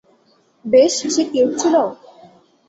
[0.65, 1.75] বেশ, সে কিউট ছিল?